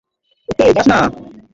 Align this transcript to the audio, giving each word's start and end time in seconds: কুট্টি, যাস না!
কুট্টি, 0.49 0.65
যাস 0.77 0.87
না! 0.91 0.99